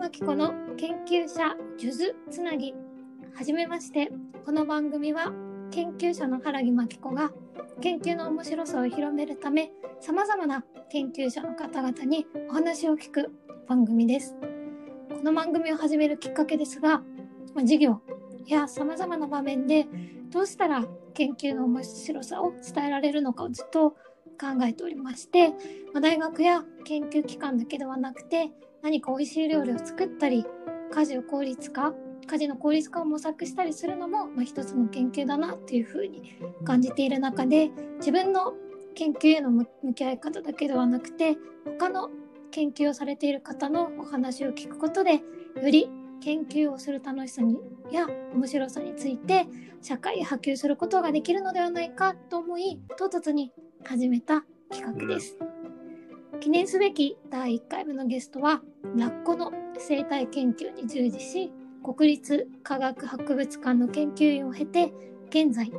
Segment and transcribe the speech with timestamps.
[0.00, 2.72] 真紀子の研究者数珠つなぎ。
[3.34, 4.10] はじめまして。
[4.46, 5.30] この番組は
[5.70, 7.30] 研究者の原木真紀子が
[7.82, 13.30] 研究の面白さを広めるためさまざまな研究者の方々にお話を聞く
[13.68, 14.36] 番組です。
[15.10, 17.02] この番組を始めるきっかけですが
[17.56, 18.00] 授業
[18.46, 19.86] やさまざまな場面で
[20.30, 23.96] どうしたら研究の面白さを伝えられるのかをずっと考
[24.62, 25.50] えておりまして、
[25.92, 28.50] まあ、大学や研究機関だけではなくて
[28.82, 30.44] 何か美味しい料理を作ったり
[30.92, 31.92] 家事を効率化
[32.26, 38.54] 家事の効率化を模索したりするのも、まあ、一つの研究だなっていうふうに感じている中で自分の
[38.94, 42.10] 研究への向き合い方だけではなくて他の
[42.50, 45.20] 研究をされている方のお話を聞くことでよ
[45.64, 45.88] り
[46.20, 47.58] 研究をする楽しさに
[47.90, 49.46] や面白さについて
[49.82, 53.52] 社会へ波及することができるのではないかと思い唐突に
[53.84, 55.49] 始めた企画です。
[56.40, 58.62] 記念すべき第1回目のゲストは
[58.96, 61.52] ラッコの生態研究に従事し
[61.84, 64.90] 国立科学博物館の研究員を経て
[65.28, 65.70] 現在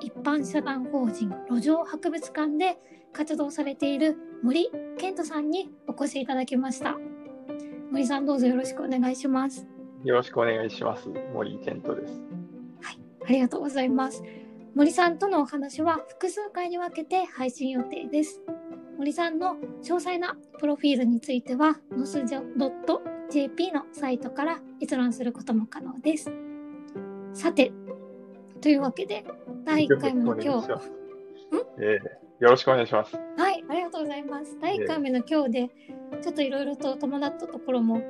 [0.00, 2.78] 一般社団法人路上博物館で
[3.12, 6.96] 活動されている森健人さんにお越しいただきました。
[7.90, 9.66] 森さんどうぞよろしくお願いします。
[10.04, 11.08] よろしくお願いします。
[11.34, 12.22] 森健人です。
[12.80, 14.22] はいありがとうございます。
[14.76, 18.42] 森さんとのお話は複数回に分けて配信予定です
[18.98, 22.42] 森さんの詳細なプロフィールについては、のすじょ
[23.30, 26.32] .jp のサイトから閲覧することも可能です。
[27.34, 27.72] さて、
[28.62, 29.24] というわけで、
[29.64, 30.68] 第1回目の今日。
[31.78, 33.14] えー、よろしくお願いします。
[33.36, 34.56] はい、ありがとうございます。
[34.60, 35.70] 第1回目の今日で、
[36.22, 38.00] ちょっといろいろと伴ったところも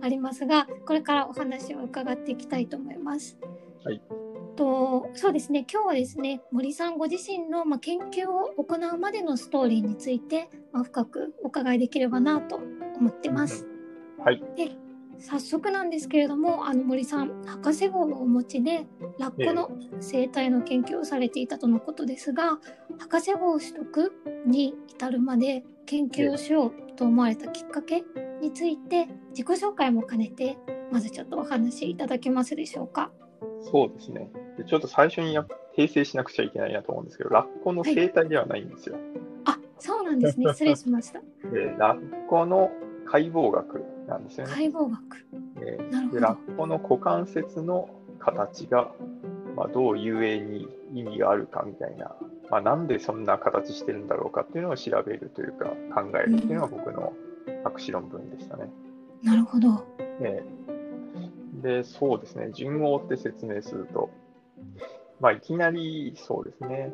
[0.00, 3.38] ありますが、これからお話を伺っていきたいと思います。
[3.84, 4.02] はい。
[4.56, 13.68] とそうですね今日はですね森さんご自身の、まあ、研究を行うまでのストーリーについて、まあ、深くお伺いできればなと思ってます。
[14.24, 14.72] はい、で
[15.18, 18.86] 早速なんですけれどもあの森さん博士号をお持ちで
[19.18, 22.58] ラッコの生態の研究をされていたとのことですが、
[22.98, 24.12] 博士号取得
[24.46, 28.04] に至るまで研究をしようと思われたきっかけ
[28.42, 30.58] について自己紹介も兼ねて
[30.92, 33.10] まずちょっとお話しいただけますでしょうか？
[33.70, 34.30] そうですね。
[34.56, 35.46] でちょっと最初にや
[35.76, 38.94] 訂正しなくちゃいけないなと思うんですけど、ラッコの生態ではないんですよ。
[38.94, 39.02] はい、
[39.44, 40.46] あそうなんですね。
[40.52, 41.20] 失礼しました。
[41.50, 42.70] でラッコの
[43.04, 44.52] 解剖学なんですよね。
[44.54, 45.00] 解剖学。
[45.60, 48.92] えー、でラッコの股関節の形が、
[49.54, 52.16] まあ、どう遊泳に意味があるかみたいな、
[52.50, 57.12] まあ、なんでそんな形してるんだろうかっていうのを調べるというか考えるっていうのが僕の
[57.64, 58.70] 博士論文でしたね。
[59.22, 59.84] うん、なるほど。
[60.20, 60.66] えー
[61.62, 64.10] で、そうですね、順を追って説明すると、
[65.20, 66.92] まあ、いきなりそうですね、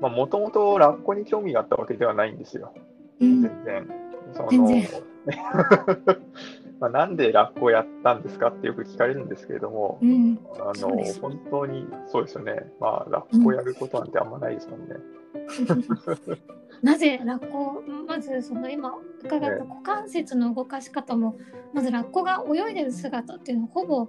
[0.00, 2.74] もともとラッコに興味があったわけではないんですよ、
[3.20, 3.88] うん、全然。
[4.34, 4.68] その
[6.80, 10.88] まあなんでラッコをやったんですかってよく聞かれるんですけれども、うん、あの
[11.20, 14.96] 本当にそうですよね、まあ、ラッコをやることなんてあんまないですもんね。
[16.82, 18.92] なぜラッコまずその今
[19.22, 21.36] 伺った股関節の動かし方も、
[21.72, 24.08] まずラッコが泳いでる姿っていうのをほぼ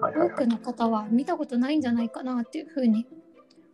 [0.00, 3.06] 多くの方は見たことないんじゃないかなっていうふうに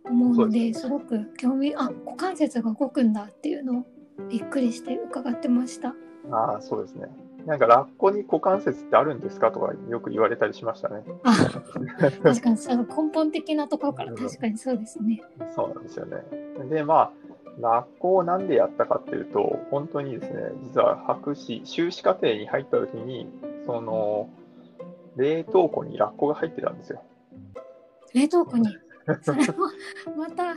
[0.05, 3.87] 思うので、すごく興味あ股関節が動くんだっていうのを
[4.29, 5.95] びっくりして伺ってました。
[6.31, 7.07] ああそうですね。
[7.47, 11.03] なんかラッコに股関節ってあるんですかとかよく言われたりしましたね。
[11.23, 11.35] あ
[12.23, 15.23] 確かにその根本的なところから確かにそうですね。
[15.55, 16.19] そうなんですよね。
[16.69, 17.13] でまあ
[17.61, 23.29] ラッコをなんでやったかっていうと、本当にですね、実は博士、修士課程に入った時に、
[23.67, 24.29] その、
[25.19, 27.03] 冷凍庫にラッコが入ってたんですよ。
[28.15, 28.69] 冷凍庫に？
[29.23, 29.53] それも
[30.17, 30.55] また、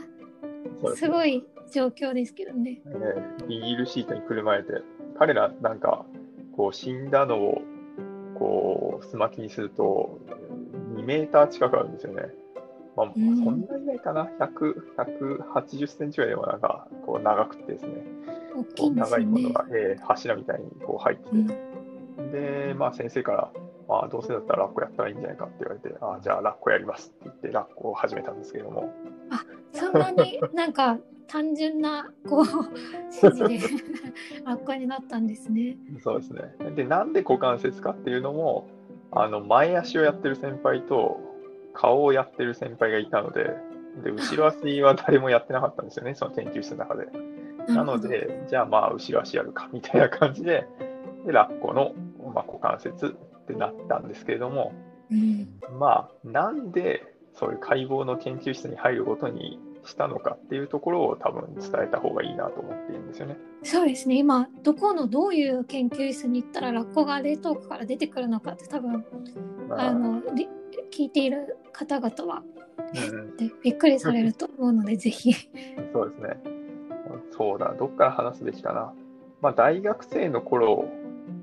[0.94, 2.72] すごい状況ですけどね。
[2.72, 2.80] ね
[3.48, 4.72] ビニールシートにくるまれて、
[5.18, 6.04] 彼らなんか、
[6.56, 7.62] こう死んだのを、
[8.34, 10.18] こう、すまきにすると、
[10.94, 12.28] 2メーター近くあるんですよね。
[12.94, 18.04] まあ、そんなにないかな、100、180センチぐらいでもなんか、こう長くてですね、
[18.76, 18.96] いね。
[18.96, 21.36] 長いものが、えー、柱みたいにこう入ってて、
[22.18, 28.92] うん、で、まあ先生から、まあどうせだったらラッコやったらいいんじゃないかって言われて、あじゃあラッコやりますって言ってラッコを始めたんですけども。
[29.30, 32.46] あ、そんなになんか単純なこう
[33.24, 33.58] 指示で
[34.44, 35.76] ラッコになったんですね。
[36.02, 36.54] そうですね。
[36.74, 38.66] で、なんで股関節かっていうのも、
[39.10, 41.20] あの前足をやってる先輩と
[41.74, 43.56] 顔をやってる先輩がいたので、
[44.02, 47.08] で、後ろ足は誰もやってなかったんですよね、その研究室の中で。
[47.68, 50.66] なので、じゃあまあ、後ろ足やるか、みたいな感じで、
[51.26, 51.92] で、ラッコの、
[52.34, 54.72] まあ、股関節ってなったんですけれども、
[55.10, 55.48] うん、
[55.78, 57.02] まあ、なんで、
[57.34, 63.36] そういう解剖の研究室に入るごとに、したのかっていうところを多分伝えた方がいいなと思っているんですよね。
[63.64, 69.04] そうですね今どこのどういう研究室に行ったらラッコが冷凍庫から出てくるのかって多分
[69.70, 70.48] あのり
[70.92, 75.32] 聞いている方々は、うんでびっくりされると思うのでぜひ
[75.92, 76.36] そうですね。
[77.30, 78.92] そうだ、どっから話すべきかな。
[79.40, 80.84] まあ、大学生の頃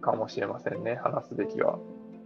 [0.01, 1.79] かもしれませんね、話すべきは。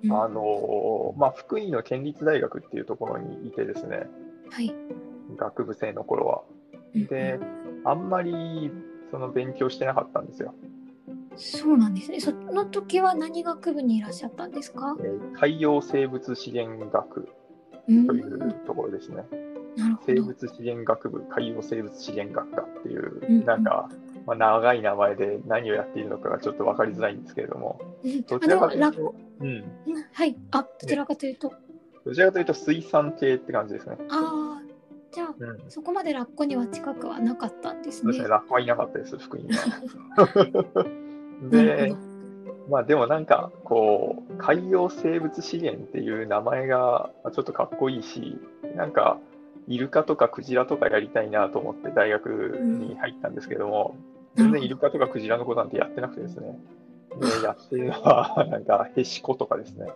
[0.09, 4.07] あのまあ、福井の県立大学っていうところにいてですね、
[4.49, 4.73] はい。
[5.37, 6.41] 学部生の頃は。
[6.93, 7.39] で、
[7.85, 8.71] あんまり
[9.11, 10.53] その勉強してなかったんですよ。
[11.37, 12.19] そうなんですね。
[12.19, 14.95] その時は何学部にいらっしゃったんですか？
[14.99, 17.29] えー海洋生物資源学
[17.87, 18.05] うん。
[18.07, 19.23] というところですね。
[19.77, 20.13] なるほど。
[20.13, 23.89] 生物資源学部、海洋生物資源学科っていうんう、なんか、
[24.25, 28.21] まあ、長い名前で何をやっているのかがちょっと分かりづらいんですけれども、うん。
[28.23, 29.65] どちらかというと、うん、ラ
[30.13, 30.35] はい。
[30.51, 31.53] あどちらかというと。
[32.05, 33.97] どちらかというと水産系って感じですね。
[34.09, 34.73] ああ
[35.13, 38.13] じゃあうん、そこまでラッコには近くはなかったんですね。
[38.13, 40.87] すね、ラッコはいなかったです、福井には。
[41.51, 41.97] でほ、
[42.67, 48.39] まあでもなんか、こう、海洋生物資源っていう名前がまあちょっとかっこいいし、
[48.75, 49.19] なんか、
[49.67, 52.29] イルカとかクジラとかやりたいなと思って大学
[52.59, 53.95] に入ったんですけども、
[54.35, 56.57] 全然イルカとかクジラのことなんてやってなくてですね。
[57.19, 59.87] で、やってるのは、なんか、ヘシコとかですね。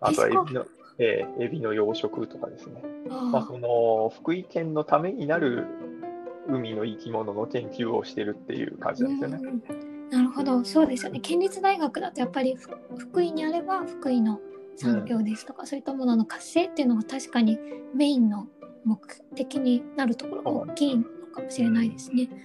[0.00, 0.66] あとはエビの、
[0.98, 2.82] ええエビの養殖とかですね。
[3.08, 5.66] どまあ、あその福井県のためになる
[6.48, 9.62] 海の生き物の研究をしてるっていう感じなんですよね。
[9.70, 14.40] うんなるほどそうですよね県立大学だとやっぱりふ福井にあれば福井の
[14.76, 17.58] 産業ですとか、そういったものの活性っていうのが確かに
[17.94, 18.46] メインの
[18.84, 19.00] 目
[19.34, 21.04] 的になるところが大きいの
[21.34, 22.26] かもしれないですね。
[22.26, 22.36] でも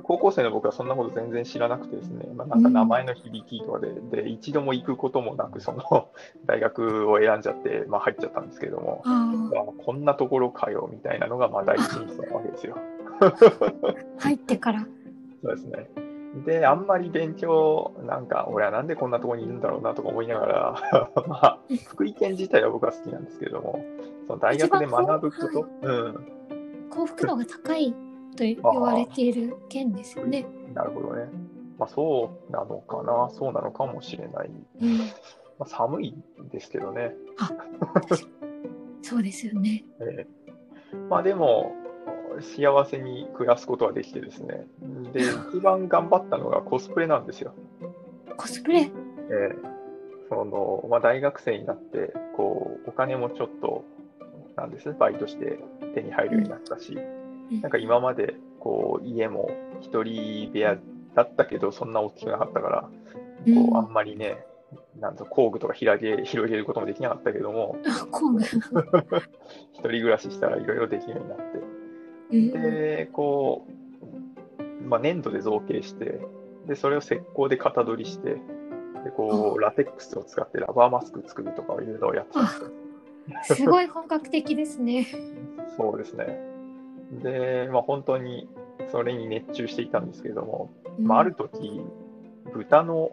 [0.00, 6.08] 高校生の僕はそんなこと全然知らなくてですね、まあ、なんか名前の響きとかで、で一度も行くこともなく、その
[6.46, 12.76] 大学を選んじゃって、まあ、入っちゃったんですけれども、ああこんなところかよみたいなのがまあ第一印象なわけですよ。
[13.20, 13.32] あ
[14.18, 14.86] 入ってから。
[15.42, 15.90] そうですね。
[16.46, 23.84] で、あんまり勉強、なんか、俺はなんでこんなところにいるんだろうなとか思いながら、 まあ、福井県自体は僕は好きなんですけれども、
[24.26, 26.32] その大学で学ぶこと、うん、
[26.88, 27.94] 幸福度が高い
[28.36, 30.46] と言われている県ですよね。
[30.74, 31.28] なるほどね。
[31.78, 34.50] まあ、そうなのかな、そうなのかもしれない。
[34.80, 35.04] うん、ま
[35.60, 36.14] あ、寒い
[36.50, 37.14] ですけどね。
[39.02, 39.84] そうですよね。
[40.00, 40.42] ええ
[41.08, 41.74] まあでも、
[42.40, 44.66] 幸せに暮らすことはできてですね。
[45.12, 45.20] で、
[45.52, 47.54] 一番頑張ったのがコスプレなんですよ。
[48.36, 48.80] コスプレ？
[48.80, 48.90] え
[49.30, 49.72] え
[50.28, 53.84] そのまあ、大学生になってこうお金もちょっと
[54.56, 55.58] なんですバイトして
[55.94, 56.96] 手に入るようになったし、
[57.60, 59.50] なんか今までこう家も
[59.80, 60.78] 一人部屋
[61.14, 63.02] だったけどそんな大きくなかったから、うん
[63.44, 64.44] こうあんまりね
[65.00, 68.44] なんと工具とか広げ広げることもできなかったけどもあ 工具
[69.72, 71.44] 一人暮らししたらいろいろできるようになって
[72.30, 73.66] うんでこ
[74.84, 76.20] う、まあ、粘土で造形して
[76.66, 78.40] でそれを石膏で型取りして
[79.04, 82.32] でこうラテックスを使ってラバーマスク作るとかいろいろやって。
[83.54, 85.06] すごい本格的ですね。
[85.76, 86.51] そうですね。
[87.20, 88.48] で、まあ、本当に
[88.90, 91.80] それに熱中していたんですけれども、まあ、ある時
[92.54, 93.12] 豚の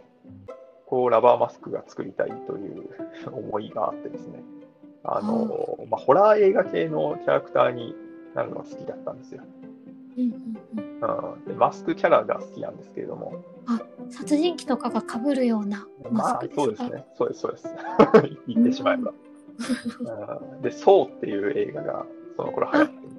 [0.86, 2.90] こうラバーマスクが作りたいという
[3.31, 4.44] 思いがあってですね。
[5.04, 7.96] あの、まあ、ホラー映画系のキャラクターに
[8.36, 9.44] なるのが好きだったんですよ。
[10.18, 10.34] うんうん
[10.77, 11.34] うん。
[11.34, 13.41] うん、でマスクキャラが好きなんですけれども、
[14.10, 17.68] 殺人鬼とかが被るようなマスまあクですか、そうですね、そうです、そうです。
[18.48, 19.13] 言ってしまえば。
[20.51, 20.62] うん。
[20.62, 22.89] で、ソーっていう映画がその頃流行っ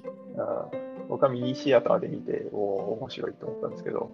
[0.00, 0.08] て、
[0.40, 0.76] はい。
[0.78, 4.10] うん僕はミニシアターで見て、おお、面白いと思ったんですけど、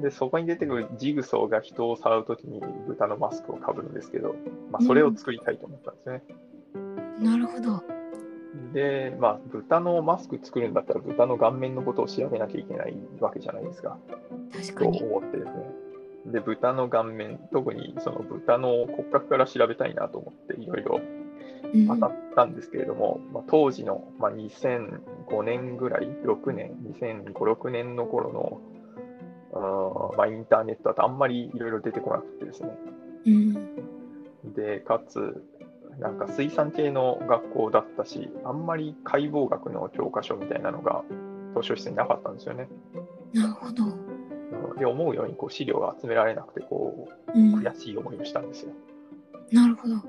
[0.00, 4.34] で、そこに出てくるジグソーが人を触るときに豚のマスクをかぶるんですけど、
[4.70, 6.22] まあ、それを作りたいと思ったんですね。
[7.18, 7.82] なるほど。
[8.72, 13.98] で、まあ、豚のマスク作るんだったら、豚の顔面のことを調べなきゃいけないわけじゃないですか。
[14.08, 15.02] と確かに。
[15.02, 15.52] 思ってですね。
[16.26, 21.19] で、豚の顔面、特にその豚の骨格から調べたいなと思って、いろいろうん
[21.88, 32.70] 当たったんですけれども、まあ、当時の、まあ、2005年ぐらい、6年、2005、6年の頃の、うんまあ、インターネットだとあんまりいろいろ出てこなくてですね。
[33.26, 33.90] うん
[34.54, 35.44] で、かつ、
[35.98, 41.04] なんか水産系の学校だったし、あんまり解剖学の教科書みたいなのが
[41.54, 42.68] 図書室になかったんですよね。
[43.34, 43.84] なるほど。
[43.84, 44.10] うん
[44.78, 48.72] で、思うようにこう資料が集められなくて、こう、うん、悔しい思いをしたんですよ。
[49.52, 49.94] なるほど。
[49.94, 50.00] うん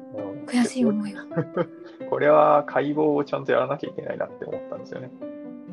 [0.45, 1.25] 悔しいで思いが。
[2.10, 5.12] これは解剖をちゃんとやらなきゃいけないなって思ったんですよね。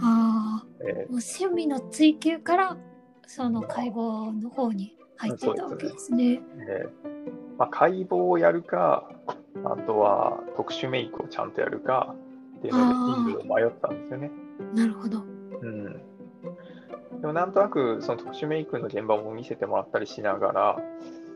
[0.01, 2.77] ああ、えもう趣味の追求から
[3.27, 6.25] その解剖の方に入っていたわけですね。
[6.25, 9.11] ーえーまあ、解剖をやるか、
[9.65, 12.15] あとは特殊メイクをちゃんとやるか
[12.59, 14.31] っていうので、進路を迷ったんですよね。
[14.75, 15.25] なるほど。
[15.61, 16.01] うん。
[17.21, 20.77] でもなんとなくその特殊メイクの現場も見せてもらったりしながら、
[21.13, 21.28] うん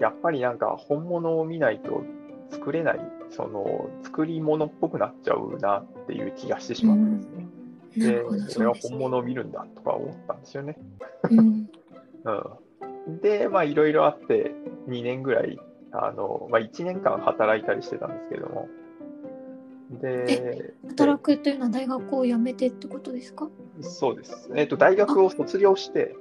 [0.00, 2.02] やっぱりなんか本物を見ないと
[2.50, 3.00] 作れない、
[3.30, 7.46] その作り物っぽくなっちゃうなっていう気がしてしまったんですね。
[8.28, 8.66] うですね。
[8.66, 10.76] は本物を見るんだとか思ったんですよね。
[11.30, 11.70] うん。
[12.24, 13.20] うん。
[13.20, 14.54] で、まあいろいろあって
[14.88, 15.58] 2年ぐらい、
[15.92, 18.68] あの、まあ1年間働いたりしてたんですけれども、
[19.90, 23.48] で、働くというのは大学を辞めてってことですか？
[23.80, 24.50] そうです。
[24.54, 26.16] えっ、と、大学を卒業して、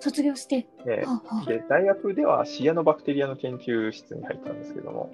[0.00, 0.66] 卒業して。
[0.86, 1.44] えああ。
[1.46, 5.10] で大学ではシアノバクテリアの研究室に入ったんですけども、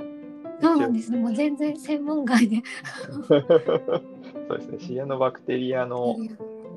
[0.60, 1.18] そうなんですね。
[1.18, 2.62] もう全然専門外で。
[3.28, 6.16] そうですね、シアノバクテリアの、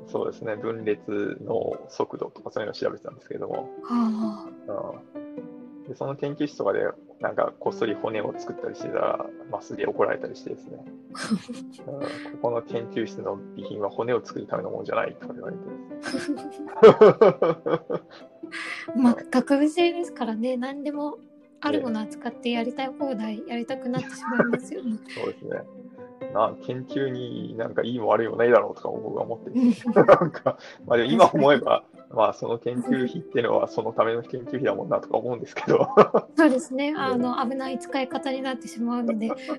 [0.08, 4.48] そうですね、分裂の速度とかそういうのを調べてたんですけども、は
[5.14, 5.18] う
[5.84, 6.80] ん、でその研究室とかで、
[7.20, 10.78] なんかこっそり骨を作ったりしてたら、まあ、すげえ怒られたりしてですね、
[11.86, 12.06] うん、こ
[12.42, 15.62] この研究室の備品は骨を作るためのものじゃないと言われて。
[18.96, 21.18] まあ、学部生ですからね、何でも
[21.60, 24.98] あるもの扱ってやりたい放題やりたくなってしまいますよね。
[25.08, 25.62] そうですね。
[26.32, 31.84] な研究になんかいいも悪いもないだろうとか僕は思ってるなんか、まあでも今思えば、
[32.16, 35.86] まあその研究費っていうのはそのための研究費だもんなとか思うんですけど、
[36.34, 36.94] そうですね。
[36.96, 39.28] あの、危ない使い方になってしまうので。
[39.38, 39.58] そう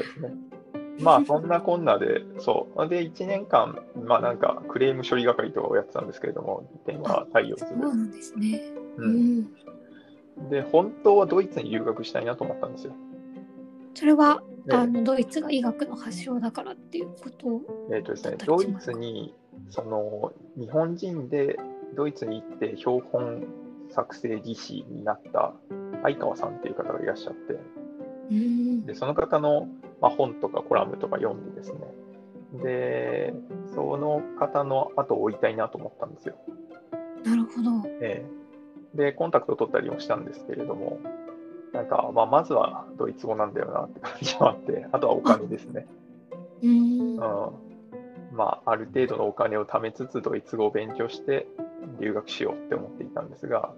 [0.00, 0.34] ですね。
[1.00, 2.88] まあそんなこんなで、そう。
[2.88, 7.70] で、1年間、まあなんかクレーム処理係とかをやってたんですけれども、電話対応する。
[7.70, 8.72] そうなんですね。
[8.96, 9.48] ううんん。
[10.50, 12.92] で、本当はドイツに留学したいなと思ったんですよ。
[13.94, 17.88] それは、であの、ドイツが医学の発祥だからっていうことを。
[17.92, 19.34] えっ、とですねドイツに、
[19.70, 21.58] その、日本人で
[21.94, 23.46] ドイツに行って標本
[23.90, 25.54] 作成技師になった
[26.02, 27.58] 相川さんっていう方がいらっしゃって、
[28.30, 28.86] うん。
[28.86, 29.68] で、その方の、
[30.00, 31.78] まあ、本とかコラムとか読んでですね、
[32.62, 33.34] で、
[33.74, 36.36] その方の後を追いたいなと思ったんですよ。
[37.24, 37.88] なるほど。
[38.00, 38.38] ええ
[38.94, 40.98] で、コンタクトを取ったりもしたんですけれども、
[41.72, 45.86] なんか、まあ、まずはドイツ語なんだよなって感じもあって、 あとはお金ですね。
[46.62, 47.18] うんうん。
[48.32, 51.46] まあ、ある程度のお金を貯めつつ、ドイツ語を勉強して
[52.00, 53.72] 留学しようって思っていたんですが、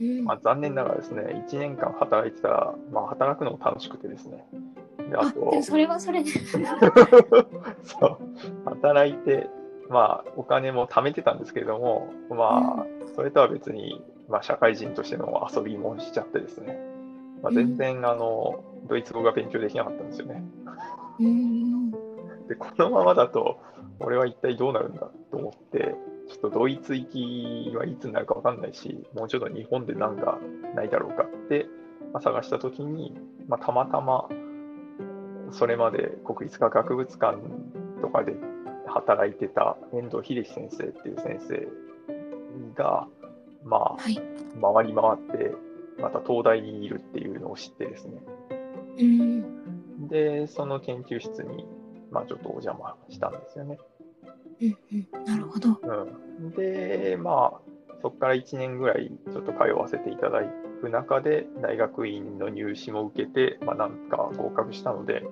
[0.00, 4.46] うんまあ、残念ながらですね、1年間働いてたら、まあ、働くのも楽しくてですね。
[5.10, 6.30] で、ああ、とでも、それはそれで。
[7.84, 8.18] そう、
[8.64, 9.50] 働いて、
[9.88, 16.78] まあ、お金も貯めてたんですけれども、まあ、それとは別に、まあ、社会人としての遊びもしちゃってですね、
[17.42, 20.42] まあ、全然、あの、ドイツ語が勉強できなかったんですよね。
[21.18, 21.90] うん。
[22.48, 23.60] で、このままだと、
[24.00, 25.94] 俺は一体どうなるんだと思って、
[26.28, 30.38] ちょっとドイツ行きはいつになるかわかんないし、もうちょっと日本でなんか
[30.74, 31.66] ないだろうかって、
[32.12, 33.18] まあ、探したときに、
[33.48, 34.28] まあ、たまたま、
[35.50, 37.38] それまで国立科学博物館
[38.00, 38.34] とかで
[38.86, 41.68] 働いてた遠藤秀樹先生っていう先生
[42.74, 43.06] が、
[43.64, 44.14] まあ、はい。
[44.60, 45.54] 回り回って、
[46.00, 48.20] また東大にいるっていうのを知ってですね。
[48.98, 50.08] うん。
[50.08, 51.66] で、その研究室に、
[52.10, 53.78] まあ、ちょっとお邪魔したんですよね。
[54.60, 54.78] うん。
[54.92, 55.24] うん。
[55.24, 55.80] なるほど。
[56.40, 57.70] うん、で、まあ、
[58.02, 60.42] そこから1年ぐらいちょっと通わせていただ
[60.80, 65.22] く中で、大学院の入試も受けて、まあ、なんか合格したので、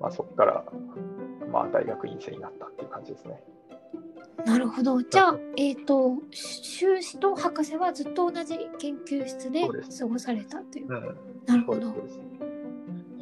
[0.00, 0.64] まあ、そこから、
[1.52, 3.42] まあ、大学院生になったっていう感じですね。
[4.44, 5.02] なるほど。
[5.02, 10.86] じゃあ、えっ、と、修士と博士はずっと同じ研究室で過ごされたという。
[10.88, 11.16] うん、
[11.46, 11.94] なるほど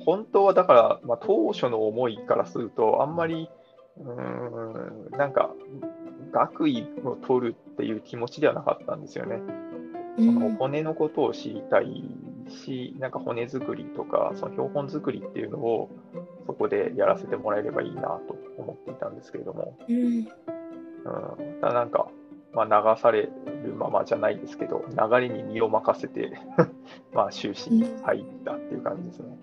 [0.05, 3.51] 本当はだから、まあ、当初の思いからすると、あんまり、
[3.99, 5.55] うーん、なんか、
[6.33, 9.41] 学位を取るっていう気持ちではなかったんですよね。
[10.19, 10.57] うそのん。
[10.57, 12.05] 骨のことを知りたい
[12.49, 15.91] し、なんか骨作りとか、その標本作りっていうのを
[16.47, 20.29] そこでやらせてもらえればいいなと思っていたんですけれども、うん。
[21.05, 22.09] うん、ただなんか、
[22.53, 26.33] まあ、流されるままじゃないですけど、流れに身を任せて、
[27.13, 29.39] まあ、修士に入ったっていう感じですね。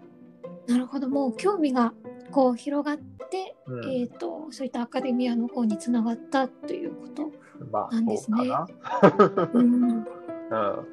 [0.68, 1.10] なるほど。
[1.10, 1.94] もう興味が
[2.32, 7.32] こう広がって、うんえっ、と、そういったアカデミアの方につながったということ。
[7.72, 9.90] まあ、なんですねそうかうん。
[10.50, 10.86] な。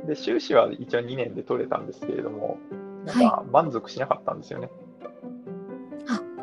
[0.00, 0.06] うん。
[0.06, 2.58] で、修士は一応2年で取れたんですけれども、
[3.04, 4.70] なん満足しなかったんですよね。
[4.70, 4.87] あ、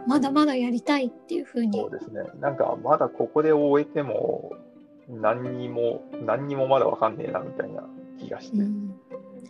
[0.07, 1.91] まだまだやりたいっていうふうにそう。
[1.91, 2.21] ですね。
[2.39, 4.51] なんか、まだここで終えても、
[5.09, 7.83] 何にも、何にもまだわかんねえな、みたいな
[8.19, 8.57] 気がして。
[8.57, 8.89] ううん。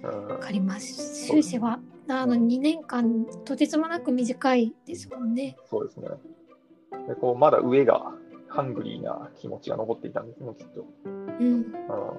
[0.03, 0.27] ん。
[0.27, 1.27] わかります。
[1.27, 5.57] 修士は、あの、2年間、とてつもなく短いですもんね。
[5.69, 6.07] そうですね。
[7.07, 8.11] で、こう、まだ上が、
[8.47, 10.85] ハングリーな気持ちが残っていたんですね、きっと。
[11.05, 11.65] うん。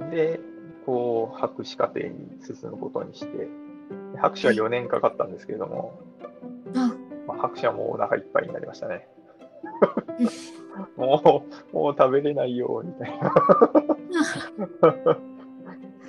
[0.00, 0.40] うん、で、
[0.84, 3.48] こう、博士課程に進むことにして、
[4.12, 5.98] で博士は4年かかったんですけれども、
[6.74, 6.95] あ、
[7.26, 9.08] まあ、博士はもうお腹いっぱいになりましたね。
[10.96, 13.34] もう、もう食べれないよ、みたいな。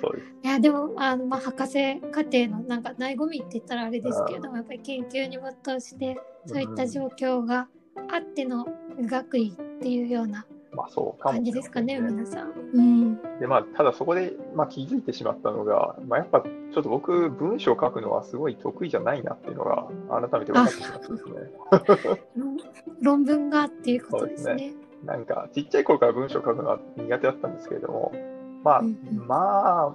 [0.00, 0.34] そうです。
[0.42, 7.68] いやでもあの、まあ、博士課程のなんか醍醐味って言ったらあれですけれどもやっぱり研究に没頭してそういった状況が
[8.10, 8.66] あっての
[9.00, 10.46] 学位っていうような
[10.78, 12.52] まあそうかも感じですかね皆さん。
[12.72, 22.20] うん、でまあ、ただそこで、まあ、気づいてしまったのが、まあ、やっぱちょっと僕、文章を書くのはすごい得意じゃないなっていうのが改めて分かってしまったんですね。
[22.36, 22.56] 論
[23.02, 24.74] 論文がっていうことですね。
[25.04, 28.12] なんか、ちっちゃい頃から文章を書くのは苦手だったんですけれども、
[28.62, 29.26] まあ、うんうん。
[29.26, 29.94] ま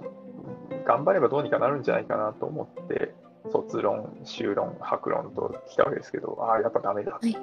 [0.84, 3.14] 頑張ればどうにかなるんじゃないかなと思って、
[3.50, 7.36] 卒論、修論、白論と来たわけですけど、ああ、やっぱダメだはい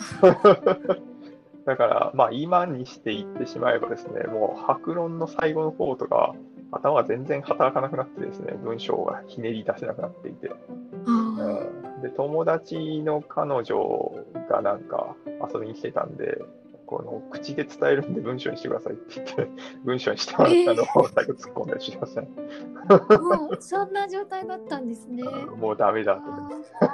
[1.66, 6.34] だから、まあ、今にして言ってしまえばですね、もう白論の最後の方とか、
[6.72, 10.54] 頭が全然働かなくなってですね、文章がひねり出せなくなっていて、あ
[11.08, 14.12] うんで友達の彼女
[14.48, 15.14] がなんか
[15.52, 16.38] 遊びに来てたんで、
[16.86, 19.48] この口で伝えるんで文章にしてくださいって言って、
[19.84, 22.28] 文章にしてもらったのを最後突っ込んだりしましたね。
[22.88, 25.22] あもうそんな状態だったんですね。
[25.56, 26.22] もうダメだと。
[26.80, 26.88] あ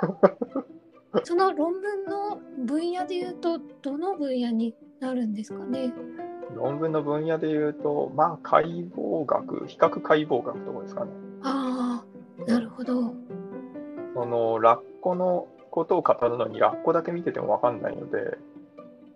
[0.54, 0.75] ー
[1.24, 5.92] その論文の分野でいうとどの分野になるんですかね？
[6.54, 11.10] 論文の分野で言うと、まあ解剖学、比較解剖学とかですかね。
[11.42, 12.04] あ
[12.38, 13.14] あなるほど。
[14.14, 18.38] そのラッコのことを語るのにラッコだけ見ててもわかんないので、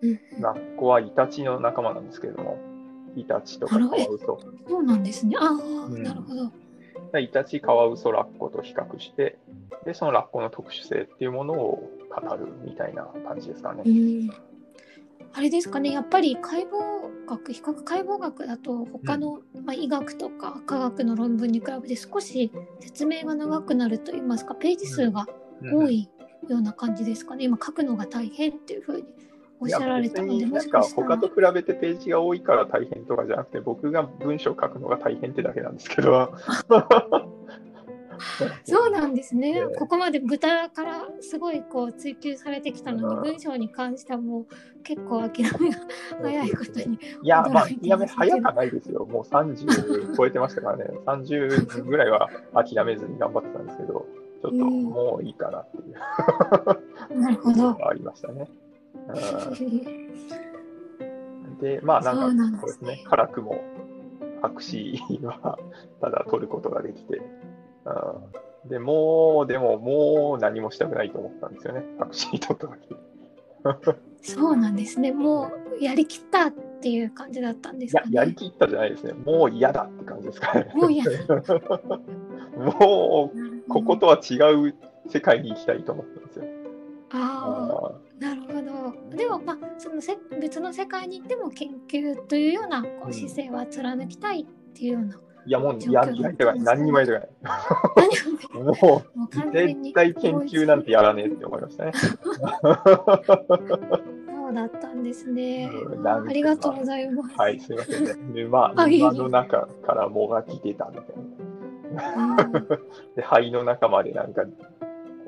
[0.02, 2.58] うんうんラッコはイタチの仲間なんですけれども、
[3.16, 4.40] イタチとかカワウソ。
[4.68, 5.36] そうなんですね。
[5.38, 6.50] ああ、んなるほど。
[7.18, 9.38] イタチ、カワウソ、ラッコと比較して、
[9.84, 13.88] で、そのラッコの特殊性っていうものを語るみたいな感じですかねう。
[13.88, 14.30] ん。
[15.32, 15.92] あれですかね。
[15.92, 25.26] やっぱり解剖学、比較解剖学だと他の、まあ、医学とか科学の論文に比べて少し説明が長くなると言いますか、ページ数が
[25.72, 26.08] 多い
[26.48, 27.44] ような感じですかね。
[27.44, 29.04] 今書くのが大変っていうふうに
[29.60, 31.28] おっしゃられたので、もしかかしたら他。
[31.28, 36.32] と比べてページが多いから大変とかじゃなくて、僕が文章を書くのが大変ってだけなんですけど。
[38.64, 39.50] そうなんですね。
[39.50, 44.46] ええここまで豚からすごいこう追求されてきたのに、うん文章に関してはもう
[44.82, 45.78] 結構諦めが
[46.22, 46.98] 早いことに。
[47.22, 49.06] いや、まあ、驚いてやめ早くはないですよ。
[49.06, 50.84] もう30超えてましたからね。
[51.06, 54.06] 30ぐらいは諦めずに頑張ってたんですけど、
[54.42, 55.80] ちょっとうんもういいかなってい
[57.14, 58.48] うなるほど ありましたね。
[59.12, 59.64] う
[61.54, 61.58] ん。
[61.58, 63.62] で、まあなんか、そうですすでねね、辛くも
[64.42, 65.58] 博士は
[66.00, 67.20] ただ取ることができて、
[67.84, 72.96] うん、でもう、でももう何もしたくないと思ったんですよね、博士取った時。
[74.22, 75.12] そうなんですね。
[75.12, 78.08] もうやりきったっていう感じだったんですか、ね。
[78.10, 80.72] やりきったじゃないですね、もう嫌だって感じですかね。
[80.74, 81.10] もう嫌だ。
[82.56, 84.36] もう、こことは違
[84.68, 84.74] う
[85.08, 86.44] 世界に行きたいと思ったんですよ。
[87.12, 89.16] ああ、なるほど。
[89.16, 95.20] でもまあそのせ別の世界に行っても研究というようなこううん姿勢は貫きたいっていうような。
[95.46, 97.28] いや、もうややりたい、何にもやりたい。
[98.52, 101.92] ももう絶対研究なんてやらねえって思いましたね。
[101.94, 102.18] そう
[104.52, 105.70] だったんですね。
[106.04, 107.34] ありがとうございます。
[107.38, 108.14] はい、すいませんね。
[108.34, 111.22] 沼沼の中から藻が来てたみたいな。
[111.22, 111.40] うん
[113.16, 114.42] で、肺の中までなんか、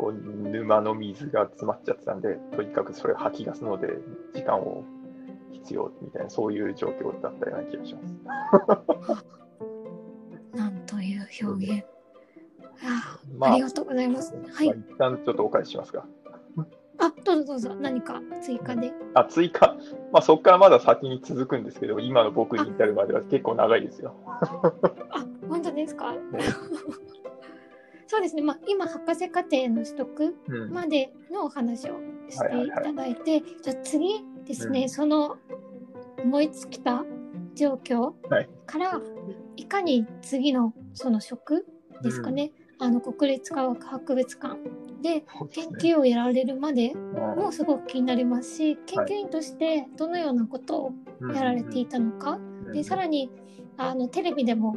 [0.03, 0.13] こう、
[0.49, 3.87] 沼の水が詰まっちゃってたんで、とにかくそれを吐き出すので、
[4.35, 4.83] 時間を
[5.53, 9.25] 必要みたいな、そういう状況だったような気がします。
[10.59, 11.85] なんという表現。
[12.85, 14.35] あ まあありがとうございます。
[14.53, 14.77] はいまあ。
[14.77, 16.05] 一旦ちょっとお返ししますか。
[16.99, 17.75] あ、どうぞどうぞ。
[17.77, 18.93] 何か追加で。
[19.15, 19.77] あ、追加？
[20.13, 24.15] まあ、そこからまだ先に続くんですけど、今の僕に至るまでは結構長いですよ。
[24.27, 26.15] あ、本当ですか？
[28.13, 28.43] そうですね。
[28.43, 30.71] まあ今博士課程の取得うん。
[30.71, 31.99] までのお話を
[32.29, 34.89] していただいて、じゃあ次ですね、うん。
[34.91, 35.39] その
[36.23, 37.07] 思いつきた
[37.55, 38.49] 状況はい。
[38.67, 39.01] から、
[39.57, 41.65] い、かに次のその職
[42.03, 44.57] ですかね、あの国立科学博物館
[45.01, 45.79] で研ね。
[45.81, 50.93] 究をやられるまでうんもすごく気になりますし研究員としてどのようなことを
[51.35, 52.39] やられていたのか、
[52.75, 53.31] でさらに
[53.79, 54.77] あのテレビでも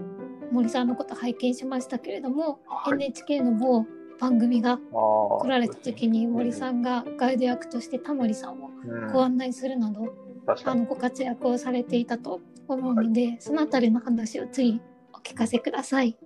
[0.51, 2.93] 森さんのこと拝見しましたけれども、はい。
[2.93, 3.85] NHK の某
[4.19, 8.69] 番組が来来られた時に森さんがガイド役としてタモリさんを
[9.11, 10.13] ご案内するなど、
[10.45, 10.81] 確かに。
[10.81, 14.79] あのご活躍をされていたと思うので、そのあたりの話を次
[15.13, 16.17] お聞かせください。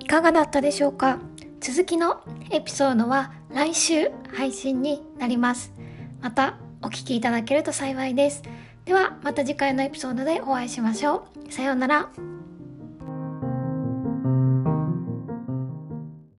[0.00, 1.18] いかがだったでしょうか？
[1.60, 5.72] 続きのエピソードは来週配信になります。
[6.20, 8.42] またお聞きいただけると幸いです。
[8.84, 11.52] ではまた次回のエピソードでお会いしましょう。
[11.52, 12.37] さようなら。